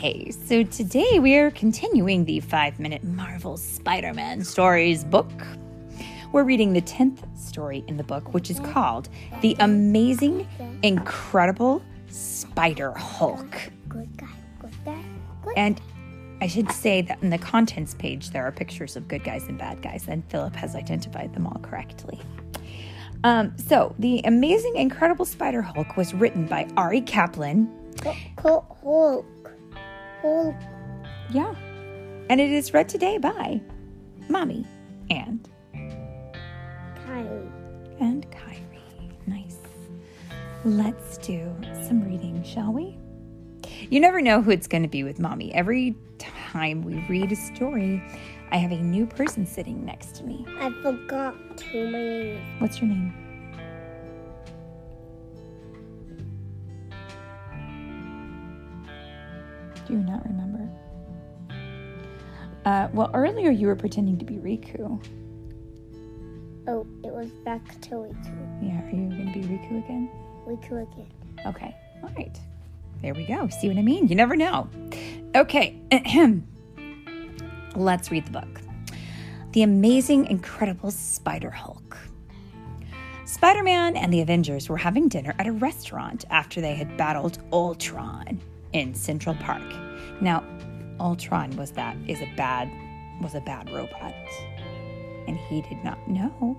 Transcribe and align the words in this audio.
Okay, 0.00 0.30
so 0.30 0.62
today 0.62 1.18
we 1.18 1.36
are 1.36 1.50
continuing 1.50 2.24
the 2.24 2.40
five 2.40 2.80
minute 2.80 3.04
Marvel 3.04 3.58
Spider 3.58 4.14
Man 4.14 4.42
stories 4.42 5.04
book. 5.04 5.30
We're 6.32 6.44
reading 6.44 6.72
the 6.72 6.80
10th 6.80 7.18
story 7.36 7.84
in 7.86 7.98
the 7.98 8.02
book, 8.02 8.32
which 8.32 8.48
is 8.48 8.60
called 8.60 9.10
The 9.42 9.54
Amazing, 9.60 10.48
Incredible 10.82 11.82
Spider 12.08 12.92
Hulk. 12.92 13.54
And 15.54 15.78
I 16.40 16.46
should 16.46 16.72
say 16.72 17.02
that 17.02 17.22
in 17.22 17.28
the 17.28 17.36
contents 17.36 17.92
page, 17.92 18.30
there 18.30 18.46
are 18.46 18.52
pictures 18.52 18.96
of 18.96 19.06
good 19.06 19.22
guys 19.22 19.48
and 19.48 19.58
bad 19.58 19.82
guys, 19.82 20.08
and 20.08 20.24
Philip 20.30 20.56
has 20.56 20.74
identified 20.74 21.34
them 21.34 21.46
all 21.46 21.60
correctly. 21.60 22.18
Um, 23.22 23.52
so, 23.58 23.94
The 23.98 24.22
Amazing, 24.24 24.76
Incredible 24.76 25.26
Spider 25.26 25.60
Hulk 25.60 25.98
was 25.98 26.14
written 26.14 26.46
by 26.46 26.66
Arie 26.78 27.02
Kaplan. 27.02 27.70
Hulk, 28.38 28.78
Hulk. 30.22 30.54
Yeah. 31.30 31.54
And 32.28 32.40
it 32.40 32.50
is 32.50 32.72
read 32.72 32.88
today 32.88 33.18
by 33.18 33.60
Mommy 34.28 34.66
and 35.10 35.48
Kylie. 37.06 37.50
and 38.00 38.30
Kyrie. 38.30 39.18
Nice. 39.26 39.58
Let's 40.64 41.18
do 41.18 41.52
some 41.86 42.04
reading, 42.04 42.42
shall 42.44 42.72
we? 42.72 42.98
You 43.88 44.00
never 44.00 44.20
know 44.20 44.42
who 44.42 44.50
it's 44.50 44.66
going 44.66 44.82
to 44.82 44.88
be 44.88 45.02
with 45.02 45.18
Mommy. 45.18 45.52
Every 45.54 45.96
time 46.18 46.82
we 46.82 47.04
read 47.08 47.32
a 47.32 47.36
story, 47.36 48.02
I 48.50 48.56
have 48.58 48.72
a 48.72 48.78
new 48.78 49.06
person 49.06 49.46
sitting 49.46 49.84
next 49.84 50.16
to 50.16 50.24
me. 50.24 50.44
I 50.60 50.70
forgot 50.82 51.34
who 51.72 51.86
my 51.86 51.98
name 51.98 52.36
is. 52.36 52.60
What's 52.60 52.80
your 52.80 52.88
name? 52.90 53.29
Do 59.90 59.96
you 59.96 60.02
not 60.04 60.24
remember? 60.24 60.68
Uh, 62.64 62.86
well, 62.92 63.10
earlier 63.12 63.50
you 63.50 63.66
were 63.66 63.74
pretending 63.74 64.18
to 64.18 64.24
be 64.24 64.36
Riku. 64.36 65.04
Oh, 66.68 66.86
it 67.02 67.12
was 67.12 67.28
back 67.44 67.80
to 67.80 67.90
Riku. 67.90 68.62
Yeah, 68.62 68.80
are 68.84 68.90
you 68.90 69.08
going 69.08 69.32
to 69.32 69.38
be 69.40 69.44
Riku 69.46 69.84
again? 69.84 70.08
Riku 70.46 70.82
again. 70.82 71.12
Okay. 71.44 71.74
All 72.04 72.10
right. 72.16 72.38
There 73.02 73.14
we 73.14 73.26
go. 73.26 73.48
See 73.48 73.66
what 73.66 73.78
I 73.78 73.82
mean? 73.82 74.06
You 74.06 74.14
never 74.14 74.36
know. 74.36 74.68
Okay. 75.34 75.76
Let's 77.74 78.12
read 78.12 78.26
the 78.26 78.30
book 78.30 78.60
The 79.54 79.64
Amazing, 79.64 80.26
Incredible 80.26 80.92
Spider 80.92 81.50
Hulk. 81.50 81.98
Spider 83.24 83.64
Man 83.64 83.96
and 83.96 84.12
the 84.12 84.20
Avengers 84.20 84.68
were 84.68 84.76
having 84.76 85.08
dinner 85.08 85.34
at 85.40 85.48
a 85.48 85.52
restaurant 85.52 86.26
after 86.30 86.60
they 86.60 86.76
had 86.76 86.96
battled 86.96 87.38
Ultron 87.52 88.40
in 88.72 88.94
Central 88.94 89.34
Park. 89.36 89.62
Now, 90.20 90.44
Ultron 90.98 91.56
was 91.56 91.72
that 91.72 91.96
is 92.06 92.20
a 92.20 92.32
bad 92.36 92.70
was 93.20 93.34
a 93.34 93.40
bad 93.40 93.70
robot. 93.70 94.14
And 95.26 95.36
he 95.36 95.62
did 95.62 95.82
not 95.84 96.08
know 96.08 96.56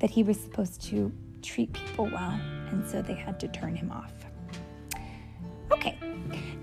that 0.00 0.10
he 0.10 0.22
was 0.22 0.38
supposed 0.38 0.82
to 0.82 1.12
treat 1.42 1.72
people 1.72 2.06
well, 2.06 2.40
and 2.70 2.88
so 2.88 3.02
they 3.02 3.14
had 3.14 3.38
to 3.40 3.48
turn 3.48 3.76
him 3.76 3.90
off. 3.90 4.12
Okay. 5.70 5.98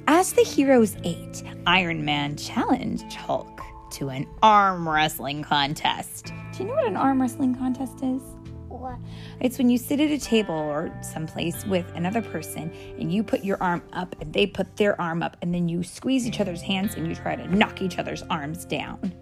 As 0.08 0.34
the 0.34 0.44
heroes 0.44 0.96
ate, 1.04 1.44
Iron 1.66 2.04
Man 2.04 2.36
challenged 2.36 3.14
Hulk 3.14 3.62
to 3.92 4.10
an 4.10 4.28
arm 4.44 4.88
wrestling 4.88 5.44
contest. 5.44 6.34
Do 6.54 6.64
you 6.64 6.70
know 6.70 6.76
what 6.76 6.88
an 6.88 6.98
arm 6.98 7.22
wrestling 7.22 7.56
contest 7.56 8.04
is? 8.04 8.22
What? 8.70 9.00
It's 9.40 9.58
when 9.58 9.70
you 9.70 9.80
sit 9.80 10.00
at 10.00 10.12
a 10.12 10.20
table 10.20 10.54
or 10.54 10.92
someplace 11.02 11.66
with 11.66 11.86
another 11.96 12.22
person 12.22 12.72
and 13.00 13.12
you 13.12 13.24
put 13.24 13.44
your 13.44 13.62
arm 13.62 13.82
up 13.94 14.16
and 14.22 14.32
they 14.32 14.46
put 14.46 14.78
their 14.78 15.00
arm 15.02 15.24
up 15.24 15.38
and 15.42 15.54
then 15.54 15.68
you 15.68 15.84
squeeze 15.84 16.28
each 16.28 16.40
other's 16.40 16.62
hands 16.62 16.94
and 16.96 17.08
you 17.08 17.16
try 17.16 17.36
to 17.36 17.56
knock 17.56 17.82
each 17.82 17.98
other's 17.98 18.22
arms 18.30 18.66
down. 18.66 19.14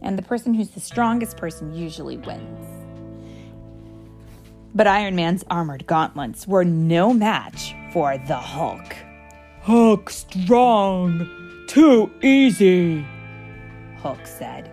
And 0.00 0.16
the 0.16 0.22
person 0.22 0.54
who's 0.54 0.70
the 0.70 0.80
strongest 0.80 1.36
person 1.36 1.74
usually 1.74 2.16
wins. 2.16 2.66
But 4.74 4.86
Iron 4.86 5.14
Man's 5.14 5.44
armored 5.50 5.86
gauntlets 5.86 6.46
were 6.46 6.64
no 6.64 7.12
match 7.12 7.74
for 7.92 8.16
the 8.16 8.36
Hulk. 8.36 8.96
Hulk 9.60 10.08
strong. 10.08 11.28
Too 11.68 12.10
easy. 12.22 13.04
Hulk 13.98 14.26
said. 14.26 14.70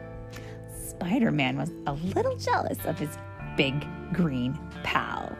Spider 0.88 1.31
Man 1.31 1.57
was 1.57 1.72
a 1.88 1.94
little 2.16 2.38
jealous 2.38 2.78
of 2.85 2.97
his 2.97 3.18
big 3.57 3.85
green 4.13 4.57
pal. 4.84 5.38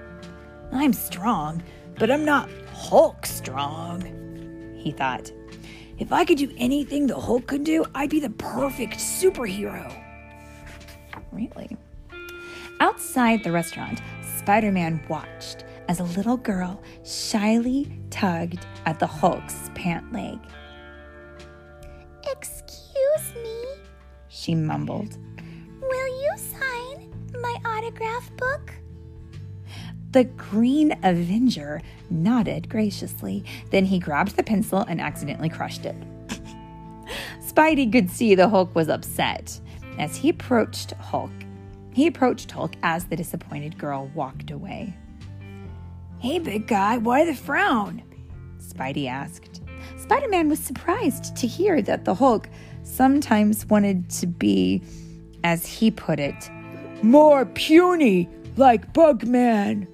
I'm 0.72 0.94
strong, 0.94 1.63
but 1.95 2.11
I'm 2.11 2.25
not 2.25 2.50
Hulk 2.73 3.25
strong, 3.25 4.01
he 4.78 4.91
thought. 4.91 5.31
If 5.97 6.11
I 6.11 6.25
could 6.25 6.38
do 6.38 6.53
anything 6.57 7.07
the 7.07 7.19
Hulk 7.19 7.47
could 7.47 7.63
do, 7.63 7.83
I'd 7.95 8.09
be 8.09 8.19
the 8.19 8.29
perfect 8.31 8.97
superhero. 8.97 9.91
Really? 11.31 11.75
Outside 12.79 13.44
the 13.44 13.51
restaurant, 13.51 14.01
Spider 14.38 14.72
Man 14.72 15.03
watched 15.09 15.66
as 15.88 15.99
a 15.99 16.03
little 16.03 16.38
girl 16.38 16.81
shyly 17.03 17.91
tugged 18.09 18.66
at 18.85 18.99
the 18.99 19.07
Hulk's 19.07 19.72
pant 19.73 20.11
leg. 20.11 20.39
Excuse 22.29 23.34
me. 23.41 23.63
She 24.28 24.53
mumbled. 24.53 25.17
Autograph 27.77 28.35
book? 28.38 28.73
The 30.11 30.23
Green 30.23 30.97
Avenger 31.03 31.81
nodded 32.09 32.69
graciously. 32.69 33.45
Then 33.69 33.85
he 33.85 33.99
grabbed 33.99 34.35
the 34.35 34.43
pencil 34.43 34.79
and 34.88 34.99
accidentally 34.99 35.49
crushed 35.49 35.85
it. 35.85 35.95
Spidey 37.39 37.91
could 37.91 38.09
see 38.09 38.33
the 38.33 38.49
Hulk 38.49 38.73
was 38.73 38.89
upset. 38.89 39.59
As 39.99 40.16
he 40.16 40.29
approached 40.29 40.93
Hulk, 40.93 41.31
he 41.93 42.07
approached 42.07 42.49
Hulk 42.49 42.73
as 42.83 43.05
the 43.05 43.16
disappointed 43.16 43.77
girl 43.77 44.09
walked 44.16 44.49
away. 44.49 44.95
Hey, 46.19 46.39
big 46.39 46.67
guy, 46.67 46.97
why 46.97 47.25
the 47.25 47.35
frown? 47.35 48.01
Spidey 48.59 49.07
asked. 49.07 49.61
Spider 49.97 50.29
Man 50.29 50.49
was 50.49 50.59
surprised 50.59 51.35
to 51.35 51.47
hear 51.47 51.81
that 51.83 52.05
the 52.05 52.16
Hulk 52.16 52.49
sometimes 52.83 53.67
wanted 53.67 54.09
to 54.11 54.25
be, 54.25 54.81
as 55.43 55.66
he 55.66 55.91
put 55.91 56.19
it, 56.19 56.49
More 57.02 57.46
puny, 57.46 58.30
like 58.56 58.94
Bugman. 58.94 59.88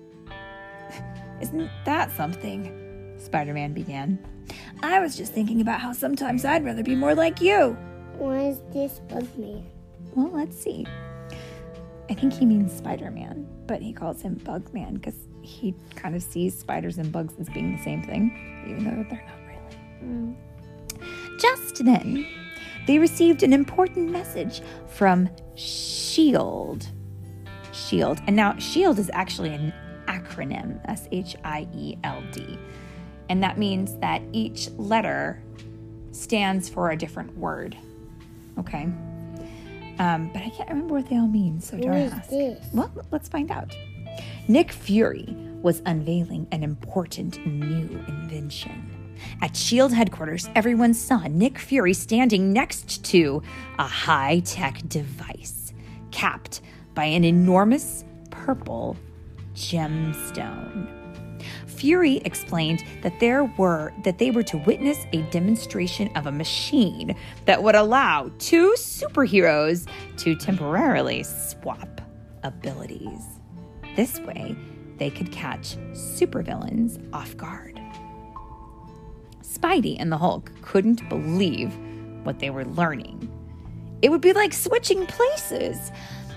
Isn't 1.41 1.69
that 1.86 2.12
something? 2.16 3.16
Spider 3.18 3.53
Man 3.53 3.74
began. 3.74 4.19
I 4.81 5.00
was 5.00 5.16
just 5.16 5.34
thinking 5.34 5.62
about 5.62 5.81
how 5.81 5.94
sometimes 5.94 6.46
I'd 6.46 6.64
rather 6.64 6.84
be 6.84 6.96
more 6.96 7.16
like 7.16 7.41
you. 7.41 7.78
Why 8.18 8.47
is 8.47 8.62
this 8.72 9.00
bug 9.09 9.28
me? 9.38 9.66
Well, 10.16 10.30
let's 10.31 10.58
see. 10.58 10.86
I 12.09 12.14
think 12.14 12.34
he 12.34 12.46
means 12.46 12.72
Spider 12.72 13.09
Man, 13.12 13.47
but 13.66 13.81
he 13.81 13.94
calls 13.94 14.22
him 14.22 14.35
Bug 14.35 14.74
Man 14.74 14.96
because 14.96 15.16
he 15.41 15.74
kind 15.96 16.16
of 16.16 16.22
sees 16.22 16.58
spiders 16.58 16.97
and 16.97 17.12
bugs 17.12 17.34
as 17.40 17.50
being 17.50 17.75
the 17.75 17.84
same 17.84 18.03
thing, 18.03 18.66
even 18.68 18.84
though 18.84 19.06
they're 19.09 19.25
not 19.25 19.38
really. 19.47 19.78
Mm. 20.03 20.35
Just 21.40 21.84
then, 21.84 22.28
they 22.88 22.99
received 22.99 23.44
an 23.44 23.53
important 23.53 24.09
message 24.11 24.61
from 24.88 25.29
SHIELD. 25.55 26.88
SHIELD. 27.71 28.21
And 28.27 28.35
now, 28.35 28.57
SHIELD 28.57 28.99
is 28.99 29.09
actually 29.13 29.49
an 29.53 29.73
acronym 30.07 30.79
S 30.85 31.07
H 31.11 31.35
I 31.43 31.67
E 31.73 31.97
L 32.03 32.23
D. 32.31 32.57
And 33.29 33.41
that 33.41 33.57
means 33.57 33.97
that 33.99 34.22
each 34.31 34.69
letter 34.72 35.41
stands 36.11 36.69
for 36.69 36.91
a 36.91 36.97
different 36.97 37.35
word. 37.38 37.77
Okay? 38.59 38.88
Um, 39.99 40.29
but 40.33 40.41
I 40.41 40.49
can't 40.49 40.69
remember 40.69 40.95
what 40.95 41.09
they 41.09 41.17
all 41.17 41.27
mean, 41.27 41.61
so 41.61 41.77
don't 41.77 41.93
ask. 41.93 42.29
this? 42.29 42.66
Well, 42.73 42.91
let's 43.11 43.29
find 43.29 43.51
out. 43.51 43.75
Nick 44.47 44.72
Fury 44.72 45.35
was 45.61 45.81
unveiling 45.85 46.47
an 46.52 46.63
important 46.63 47.46
new 47.46 48.03
invention. 48.08 48.92
At 49.41 49.55
SHIELD 49.55 49.93
headquarters, 49.93 50.49
everyone 50.55 50.93
saw 50.93 51.28
Nick 51.28 51.58
Fury 51.59 51.93
standing 51.93 52.53
next 52.53 53.03
to 53.05 53.41
a 53.79 53.87
high 53.87 54.41
tech 54.46 54.81
device 54.87 55.73
capped 56.11 56.61
by 56.93 57.05
an 57.05 57.23
enormous 57.23 58.05
purple 58.29 58.97
gemstone. 59.55 60.90
Fury 61.67 62.17
explained 62.17 62.84
that 63.02 63.20
there 63.20 63.43
were 63.58 63.91
that 64.03 64.17
they 64.17 64.31
were 64.31 64.43
to 64.43 64.58
witness 64.59 65.05
a 65.11 65.22
demonstration 65.23 66.08
of 66.16 66.28
a 66.28 66.31
machine 66.31 67.16
that 67.46 67.61
would 67.61 67.75
allow 67.75 68.31
two 68.40 68.73
superheroes 68.78 69.87
to 70.17 70.35
temporarily 70.35 71.23
swap 71.23 72.02
abilities. 72.43 73.23
This 73.96 74.20
way, 74.20 74.55
they 74.97 75.09
could 75.09 75.31
catch 75.31 75.75
supervillains 75.91 77.02
off 77.14 77.35
guard. 77.35 77.72
Spidey 79.53 79.97
and 80.00 80.11
the 80.11 80.17
Hulk 80.17 80.52
couldn't 80.61 81.08
believe 81.09 81.78
what 82.23 82.40
they 82.40 82.50
were 82.50 82.66
learning. 82.66 83.29
It 84.02 84.09
would 84.09 84.22
be 84.22 84.34
like 84.34 84.53
switching 84.53 85.05
places. 85.05 85.91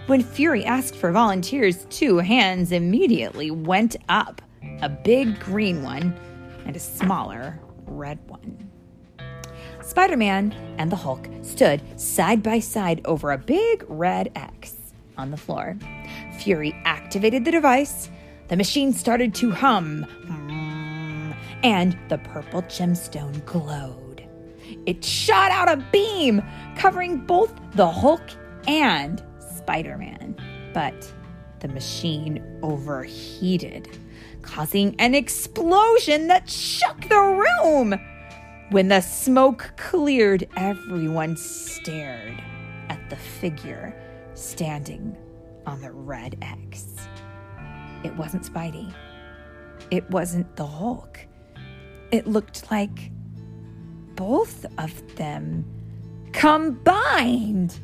When 0.06 0.22
Fury 0.22 0.64
asked 0.64 0.94
for 0.94 1.10
volunteers, 1.10 1.86
two 1.90 2.18
hands 2.18 2.72
immediately 2.72 3.50
went 3.50 3.96
up 4.08 4.42
a 4.82 4.88
big 4.88 5.40
green 5.40 5.82
one 5.82 6.14
and 6.66 6.76
a 6.76 6.80
smaller 6.80 7.58
red 7.86 8.18
one. 8.28 8.70
Spider 9.82 10.16
Man 10.16 10.52
and 10.78 10.90
the 10.90 10.96
Hulk 10.96 11.28
stood 11.42 11.80
side 11.98 12.42
by 12.42 12.58
side 12.58 13.00
over 13.04 13.32
a 13.32 13.38
big 13.38 13.84
red 13.88 14.30
X 14.34 14.74
on 15.16 15.30
the 15.30 15.36
floor. 15.36 15.76
Fury 16.38 16.74
activated 16.84 17.44
the 17.44 17.52
device. 17.52 18.10
The 18.48 18.56
machine 18.56 18.92
started 18.92 19.34
to 19.36 19.50
hum, 19.50 20.04
and 21.62 21.96
the 22.08 22.18
purple 22.18 22.62
gemstone 22.62 23.44
glowed. 23.44 24.26
It 24.86 25.04
shot 25.04 25.50
out 25.50 25.68
a 25.68 25.84
beam 25.92 26.42
covering 26.76 27.18
both 27.18 27.54
the 27.74 27.88
Hulk 27.88 28.22
and 28.66 29.22
Spider 29.56 29.96
Man. 29.96 30.36
But 30.74 31.12
the 31.60 31.68
machine 31.68 32.58
overheated, 32.62 33.98
causing 34.42 34.94
an 34.98 35.14
explosion 35.14 36.28
that 36.28 36.50
shook 36.50 37.00
the 37.08 37.20
room. 37.62 37.98
When 38.70 38.88
the 38.88 39.00
smoke 39.00 39.72
cleared, 39.76 40.48
everyone 40.56 41.36
stared 41.36 42.42
at 42.88 43.08
the 43.10 43.16
figure 43.16 43.94
standing 44.34 45.16
on 45.66 45.80
the 45.80 45.92
red 45.92 46.36
X. 46.42 47.08
It 48.04 48.14
wasn't 48.16 48.44
Spidey. 48.44 48.92
It 49.90 50.08
wasn't 50.10 50.54
the 50.56 50.66
Hulk. 50.66 51.20
It 52.10 52.26
looked 52.26 52.70
like 52.70 53.10
both 54.14 54.64
of 54.78 55.16
them 55.16 55.64
combined. 56.32 57.78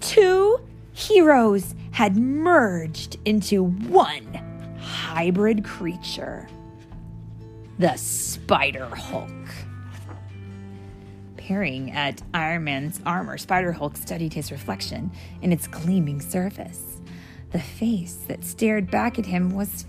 Two 0.00 0.60
heroes 0.92 1.74
had 1.90 2.16
merged 2.16 3.16
into 3.24 3.64
one 3.64 4.24
hybrid 4.78 5.64
creature 5.64 6.48
the 7.78 7.94
Spider 7.96 8.86
Hulk. 8.86 9.30
Peering 11.36 11.92
at 11.92 12.22
Iron 12.32 12.64
Man's 12.64 13.00
armor, 13.04 13.36
Spider 13.36 13.72
Hulk 13.72 13.98
studied 13.98 14.32
his 14.32 14.50
reflection 14.50 15.12
in 15.42 15.52
its 15.52 15.66
gleaming 15.66 16.22
surface. 16.22 17.02
The 17.52 17.60
face 17.60 18.24
that 18.28 18.44
stared 18.44 18.90
back 18.90 19.18
at 19.18 19.26
him 19.26 19.50
was 19.50 19.86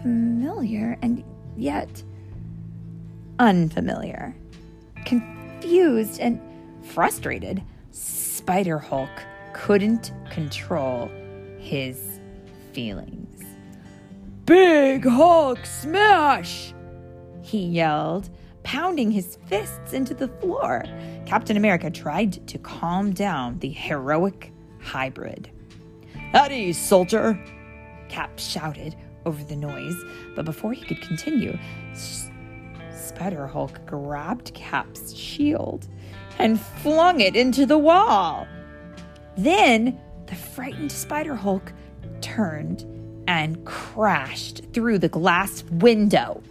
familiar 0.00 0.96
and 1.02 1.22
yet 1.54 2.02
unfamiliar. 3.38 4.34
Confused 5.04 6.20
and 6.20 6.40
frustrated, 6.82 7.62
Spider 7.90 8.78
Hulk 8.78 9.10
couldn't 9.52 10.12
control 10.30 11.10
his 11.58 12.20
feelings. 12.72 13.44
Big 14.44 15.04
Hulk 15.04 15.64
smash! 15.66 16.72
He 17.42 17.64
yelled, 17.64 18.30
pounding 18.62 19.10
his 19.10 19.38
fists 19.46 19.92
into 19.92 20.14
the 20.14 20.28
floor. 20.28 20.84
Captain 21.26 21.56
America 21.56 21.90
tried 21.90 22.46
to 22.48 22.58
calm 22.58 23.12
down 23.12 23.58
the 23.58 23.70
heroic 23.70 24.52
hybrid. 24.80 25.50
At 26.32 26.52
ease, 26.52 26.78
soldier! 26.78 27.38
Cap 28.08 28.38
shouted 28.38 28.96
over 29.26 29.42
the 29.44 29.56
noise, 29.56 29.96
but 30.34 30.44
before 30.44 30.72
he 30.72 30.84
could 30.84 31.00
continue, 31.02 31.58
Spider 33.08 33.46
Hulk 33.46 33.84
grabbed 33.86 34.52
Cap's 34.52 35.14
shield 35.14 35.88
and 36.38 36.60
flung 36.60 37.20
it 37.20 37.34
into 37.34 37.64
the 37.64 37.78
wall. 37.78 38.46
Then 39.36 39.98
the 40.26 40.34
frightened 40.34 40.92
Spider 40.92 41.34
Hulk 41.34 41.72
turned 42.20 42.84
and 43.26 43.64
crashed 43.64 44.62
through 44.72 44.98
the 44.98 45.08
glass 45.08 45.64
window. 45.70 46.42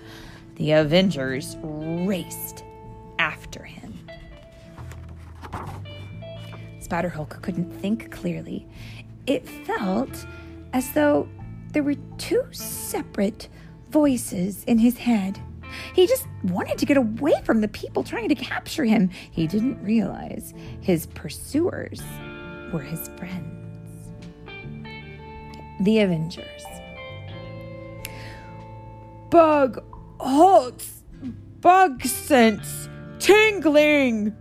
The 0.56 0.72
Avengers 0.72 1.58
raced 1.62 2.64
after 3.20 3.64
him. 3.64 3.94
Spider 6.80 7.10
Hulk 7.10 7.40
couldn't 7.42 7.72
think 7.82 8.12
clearly. 8.12 8.66
It 9.28 9.48
felt 9.48 10.26
as 10.74 10.92
though 10.94 11.30
there 11.74 11.84
were 11.84 11.96
two 12.18 12.44
separate 12.52 13.48
voices 13.90 14.64
in 14.64 14.80
his 14.80 14.98
head. 14.98 15.40
He 15.94 16.08
just 16.08 16.28
wanted 16.44 16.78
to 16.78 16.86
get 16.86 16.98
away 16.98 17.34
from 17.44 17.62
the 17.62 17.68
people 17.68 18.04
trying 18.04 18.30
to 18.30 18.36
capture 18.36 18.86
him. 18.86 19.10
He 19.32 19.48
didn't 19.48 19.82
realize 19.84 20.54
his 20.82 21.08
pursuers 21.08 22.02
were 22.72 22.82
his 22.82 23.10
friends. 23.18 23.54
The 25.82 26.00
Avengers. 26.00 26.64
Bug 29.30 29.84
Hulk's 30.20 31.04
bug 31.62 32.04
sense 32.04 32.90
tingling! 33.20 34.36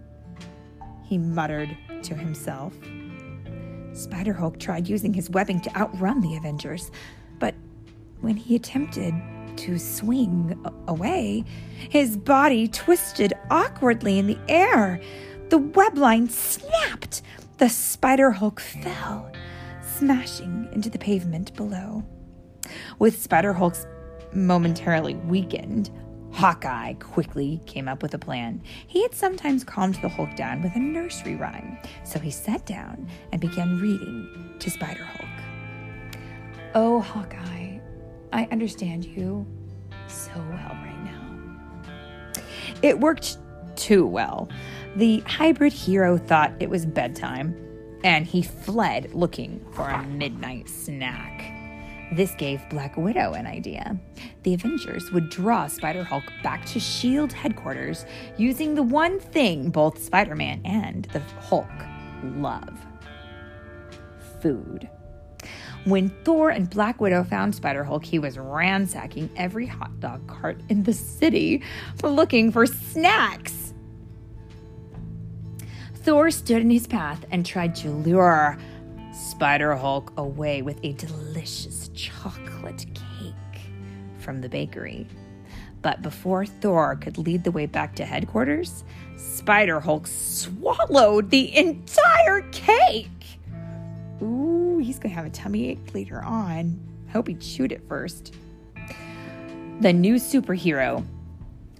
He 1.05 1.19
muttered 1.19 1.77
to 2.03 2.15
himself. 2.15 2.73
Spider 3.93 4.33
Hulk 4.33 4.59
tried 4.59 4.89
using 4.89 5.15
his 5.15 5.31
webbing 5.31 5.61
to 5.63 5.77
outrun 5.77 6.21
the 6.21 6.37
Avengers, 6.37 6.91
but 7.39 7.55
when 8.21 8.37
he 8.37 8.57
attempted 8.57 9.15
to 9.57 9.79
swing 9.79 10.59
away, 10.87 11.45
his 11.91 12.17
body 12.17 12.69
twisted 12.69 13.33
awkwardly 13.51 14.19
in 14.19 14.27
the 14.27 14.39
air. 14.49 15.01
The 15.49 15.59
web 15.59 15.97
line 15.97 16.29
snapped. 16.29 17.23
The 17.59 17.69
Spider 17.69 18.33
Hulk 18.33 18.61
fell, 18.61 19.33
smashing 19.97 20.69
into 20.73 20.91
the 20.91 20.99
pavement 20.99 21.55
below. 21.55 22.05
With 22.99 23.23
Spider 23.23 23.53
Hulk's 23.53 23.87
momentarily 24.33 25.15
weakened, 25.15 25.91
Hawkeye 26.33 26.93
quickly 26.95 27.63
came 27.65 27.89
up 27.89 28.03
with 28.03 28.13
a 28.13 28.19
plan. 28.19 28.61
He 28.87 29.03
had 29.03 29.15
sometimes 29.15 29.65
calmed 29.65 29.95
the 30.03 30.09
Hulk 30.11 30.37
down 30.37 30.63
with 30.63 30.77
a 30.77 30.79
nursery 30.79 31.35
rhyme, 31.35 31.79
so 32.05 32.19
he 32.19 32.31
sat 32.31 32.67
down 32.67 33.09
and 33.33 33.41
began 33.41 33.81
reading 33.81 34.55
to 34.59 34.71
Spider 34.71 35.05
Hulk. 35.05 35.31
Oh, 36.75 37.01
Hawkeye, 37.01 37.66
I 38.37 38.47
understand 38.53 39.07
you 39.07 39.47
so 40.09 40.33
well 40.37 40.77
right 40.85 41.03
now. 41.05 42.43
It 42.83 43.01
worked 43.01 43.39
too 43.77 44.07
well. 44.07 44.51
The 44.97 45.21
hybrid 45.21 45.73
hero 45.73 46.19
thought 46.19 46.53
it 46.61 46.69
was 46.69 46.85
bedtime, 46.85 47.57
and 48.05 48.27
he 48.27 48.43
fled 48.43 49.15
looking 49.15 49.65
for 49.73 49.89
a 49.89 50.03
midnight 50.03 50.69
snack. 50.69 51.51
This 52.13 52.35
gave 52.35 52.61
Black 52.69 52.99
Widow 52.99 53.33
an 53.33 53.47
idea. 53.47 53.99
The 54.43 54.53
Avengers 54.53 55.11
would 55.13 55.31
draw 55.31 55.67
Spider 55.67 56.05
Hulk 56.05 56.31
back 56.43 56.67
to 56.67 56.79
S.H.I.E.L.D. 56.79 57.35
headquarters 57.35 58.05
using 58.37 58.75
the 58.75 58.83
one 58.83 59.19
thing 59.19 59.71
both 59.71 60.03
Spider 60.03 60.37
Man 60.37 60.61
and 60.67 61.07
the 61.07 61.21
Hulk 61.41 61.71
love 62.23 62.79
food. 64.43 64.91
When 65.87 66.09
Thor 66.25 66.51
and 66.51 66.69
Black 66.69 67.01
Widow 67.01 67.23
found 67.23 67.55
Spider 67.55 67.85
Hulk, 67.85 68.05
he 68.05 68.19
was 68.19 68.37
ransacking 68.37 69.31
every 69.37 69.67
hot 69.67 70.01
dog 70.01 70.27
cart 70.27 70.61
in 70.69 70.83
the 70.83 70.93
city 70.93 71.63
for 71.95 72.11
looking 72.11 72.51
for 72.51 72.67
snacks. 72.67 73.73
Thor 75.95 76.33
stood 76.33 76.61
in 76.61 76.71
his 76.71 76.89
path 76.89 77.25
and 77.31 77.47
tried 77.47 77.77
to 77.77 77.91
lure 77.91 78.59
Spider 79.13 79.77
Hulk 79.77 80.13
away 80.17 80.61
with 80.61 80.81
a 80.83 80.93
delicious 80.95 81.89
chocolate 81.95 82.85
cake 82.93 83.63
from 84.19 84.41
the 84.41 84.49
bakery. 84.49 85.07
But 85.83 86.03
before 86.03 86.47
Thor 86.47 86.97
could 86.97 87.17
lead 87.17 87.45
the 87.45 87.53
way 87.53 87.67
back 87.67 87.95
to 87.95 88.05
headquarters, 88.05 88.83
Spider 89.17 89.79
Hulk 89.79 90.09
swallowed 90.09 91.31
the 91.31 91.57
entire 91.57 92.41
cake. 92.51 93.39
Ooh, 94.21 94.66
he's 94.79 94.99
gonna 94.99 95.15
have 95.15 95.27
a 95.27 95.31
tummy 95.31 95.71
ache 95.71 95.95
later 95.95 96.23
on. 96.23 96.79
I 97.09 97.11
hope 97.13 97.29
he 97.29 97.35
chewed 97.35 97.73
it 97.73 97.83
first. 97.89 98.35
The 99.81 99.93
new 99.93 100.15
superhero 100.15 101.05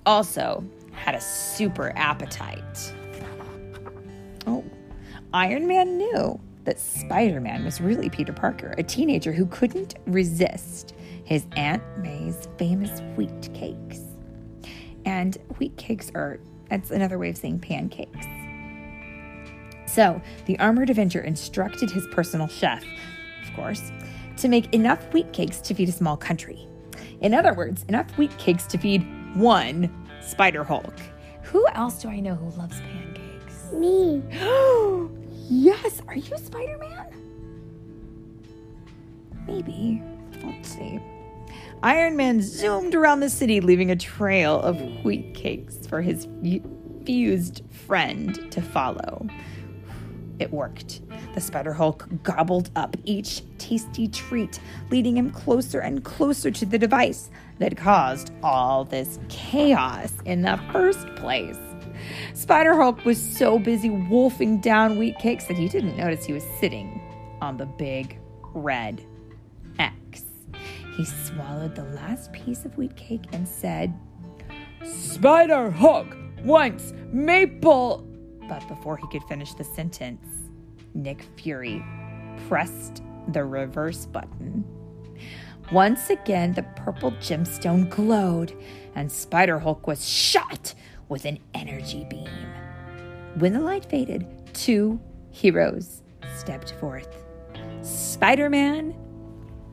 also 0.05 0.65
had 0.93 1.15
a 1.15 1.21
super 1.21 1.93
appetite. 1.97 2.95
Oh, 4.47 4.65
Iron 5.33 5.67
Man 5.67 5.99
knew 5.99 6.41
that 6.65 6.79
Spider 6.79 7.41
Man 7.41 7.65
was 7.65 7.81
really 7.81 8.09
Peter 8.11 8.33
Parker, 8.33 8.75
a 8.77 8.83
teenager 8.83 9.33
who 9.33 9.47
couldn't 9.47 9.95
resist 10.07 10.95
his 11.25 11.47
Aunt 11.57 11.83
May's 11.99 12.49
famous 12.59 13.01
wheat 13.17 13.51
cakes. 13.55 14.01
And 15.05 15.37
wheat 15.59 15.77
cakes 15.77 16.11
are, 16.15 16.39
that's 16.69 16.91
another 16.91 17.19
way 17.19 17.31
of 17.31 17.37
saying 17.37 17.61
pancakes. 17.61 18.27
So 19.97 20.21
the 20.45 20.59
armored 20.59 20.91
Avenger 20.91 21.21
instructed 21.23 21.91
his 21.91 22.07
personal 22.09 22.49
chef, 22.49 22.85
of 23.43 23.57
course, 23.57 23.91
to 24.37 24.47
make 24.47 24.75
enough 24.75 25.03
wheat 25.15 25.33
cakes 25.33 25.59
to 25.63 25.73
feed 25.73 25.89
a 25.89 25.93
small 25.93 26.19
country. 26.19 26.69
In 27.23 27.33
other 27.33 27.55
words, 27.55 27.83
enough 27.89 28.11
wheat 28.19 28.37
cakes 28.37 28.67
to 28.67 28.77
feed 28.77 29.07
one 29.35 29.91
Spider 30.21 30.65
Hulk. 30.65 30.93
Who 31.45 31.67
else 31.69 32.03
do 32.03 32.11
I 32.11 32.21
know 32.21 32.35
who 32.35 32.51
loves 32.59 32.79
pancakes? 32.79 33.73
Me. 33.73 34.23
yes, 35.49 36.03
are 36.09 36.17
you 36.17 36.37
Spider 36.37 36.77
Man? 36.77 37.07
Maybe. 39.47 40.03
Let's 40.45 40.69
see. 40.69 41.01
Iron 41.83 42.19
Man 42.19 42.43
zoomed 42.43 42.95
around 42.95 43.21
the 43.21 43.31
city, 43.31 43.63
leaving 43.63 43.91
a 43.91 43.97
trail 43.97 44.61
of 44.61 44.79
wheat 45.07 45.33
cakes 45.33 45.87
for 45.87 46.03
his 46.03 46.29
fused 47.07 47.63
friend 47.71 48.53
to 48.53 48.61
follow. 48.61 49.27
It 50.39 50.53
worked. 50.53 51.01
The 51.35 51.41
Spider 51.41 51.73
Hulk 51.73 52.07
gobbled 52.23 52.71
up 52.77 52.97
each 53.05 53.43
tasty 53.59 54.09
treat, 54.09 54.61
leading 54.91 55.17
him 55.17 55.31
closer 55.31 55.81
and 55.81 56.05
closer 56.05 56.51
to 56.51 56.67
the 56.67 56.79
device 56.79 57.31
that 57.59 57.77
caused 57.77 58.33
all 58.43 58.85
this 58.85 59.19
chaos 59.29 60.13
in 60.25 60.43
the 60.43 60.61
first 60.73 61.07
place. 61.17 61.59
Spider 62.35 62.75
Hulk 62.75 63.05
was 63.05 63.21
so 63.21 63.59
busy 63.59 63.91
wolfing 63.91 64.61
down 64.61 64.99
wheat 64.99 65.19
cakes 65.19 65.47
that 65.47 65.57
he 65.57 65.69
didn't 65.69 65.97
notice 65.97 66.25
he 66.25 66.33
was 66.33 66.45
sitting 66.61 67.01
on 67.41 67.57
the 67.57 67.67
big 67.67 68.19
red 68.55 69.03
X. 69.79 70.25
He 70.97 71.05
swallowed 71.05 71.75
the 71.75 71.85
last 71.85 72.33
piece 72.33 72.65
of 72.65 72.77
wheat 72.77 72.97
cake 72.97 73.25
and 73.33 73.47
said, 73.47 73.95
Spider 74.85 75.71
Hulk 75.71 76.17
wants 76.45 76.93
maple. 77.13 78.06
But 78.49 78.67
before 78.69 78.97
he 78.97 79.07
could 79.09 79.25
finish 79.25 79.55
the 79.55 79.65
sentence, 79.65 80.27
Nick 80.95 81.23
Fury 81.37 81.85
pressed 82.49 83.03
the 83.29 83.45
reverse 83.45 84.07
button. 84.07 84.65
Once 85.73 86.11
again, 86.11 86.53
the 86.53 86.63
purple 86.63 87.11
gemstone 87.13 87.91
glowed, 87.91 88.57
and 88.95 89.11
Spider 89.11 89.59
Hulk 89.59 89.87
was 89.87 90.09
shot 90.09 90.75
with 91.09 91.25
an 91.25 91.39
energy 91.55 92.07
beam. 92.09 92.29
When 93.39 93.53
the 93.53 93.61
light 93.61 93.85
faded, 93.85 94.27
two 94.55 95.01
heroes 95.31 96.03
stepped 96.37 96.73
forth 96.75 97.09
Spider 97.83 98.49
Man 98.49 98.95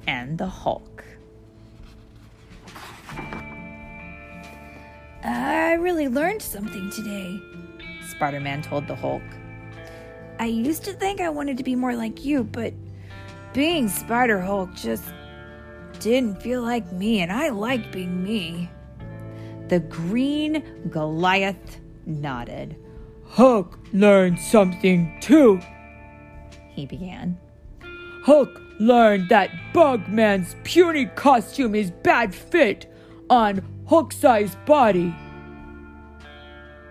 and 0.07 0.37
the 0.37 0.47
Hulk. 0.47 1.03
I 5.23 5.73
really 5.73 6.07
learned 6.07 6.41
something 6.41 6.91
today, 6.91 7.39
Spider 8.13 8.39
Man 8.39 8.61
told 8.61 8.87
the 8.87 8.95
Hulk. 8.95 9.23
I 10.39 10.45
used 10.45 10.83
to 10.85 10.93
think 10.93 11.21
I 11.21 11.29
wanted 11.29 11.57
to 11.57 11.63
be 11.63 11.75
more 11.75 11.95
like 11.95 12.23
you, 12.25 12.43
but 12.43 12.73
being 13.53 13.87
Spider 13.87 14.39
Hulk 14.41 14.73
just 14.73 15.03
didn't 15.99 16.41
feel 16.41 16.61
like 16.61 16.91
me, 16.91 17.21
and 17.21 17.31
I 17.31 17.49
like 17.49 17.91
being 17.91 18.23
me. 18.23 18.69
The 19.67 19.79
green 19.79 20.63
Goliath 20.89 21.79
nodded. 22.05 22.75
Hulk 23.29 23.79
learned 23.93 24.39
something 24.39 25.17
too. 25.21 25.59
He 26.69 26.85
began. 26.85 27.37
Hulk 28.23 28.61
learned 28.79 29.29
that 29.29 29.51
Bugman's 29.73 30.55
puny 30.63 31.05
costume 31.05 31.75
is 31.75 31.91
bad 31.91 32.33
fit 32.33 32.91
on 33.29 33.61
Hulk-sized 33.87 34.63
body. 34.65 35.13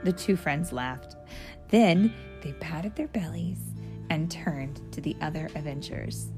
The 0.05 0.13
two 0.13 0.37
friends 0.37 0.73
laughed. 0.73 1.17
Then 1.69 2.13
they 2.43 2.53
patted 2.55 2.97
their 2.97 3.09
bellies 3.09 3.59
and 4.11 4.31
turned 4.31 4.81
to 4.93 5.01
the 5.01 5.17
other 5.21 5.49
Avengers. 5.55 6.29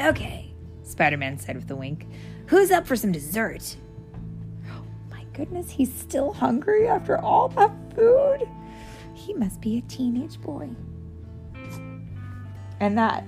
Okay, 0.00 0.52
Spider 0.82 1.16
Man 1.16 1.38
said 1.38 1.56
with 1.56 1.70
a 1.70 1.76
wink. 1.76 2.06
Who's 2.46 2.70
up 2.70 2.86
for 2.86 2.96
some 2.96 3.12
dessert? 3.12 3.76
Oh 4.70 4.84
my 5.10 5.24
goodness, 5.32 5.70
he's 5.70 5.92
still 5.92 6.32
hungry 6.32 6.88
after 6.88 7.18
all 7.18 7.48
that 7.48 7.72
food. 7.94 8.48
He 9.14 9.34
must 9.34 9.60
be 9.60 9.78
a 9.78 9.82
teenage 9.82 10.40
boy. 10.40 10.68
And 12.80 12.98
that 12.98 13.24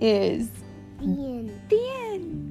is 0.00 0.50
The 0.98 1.04
end. 1.04 1.60
the 1.68 1.90
end. 2.12 2.49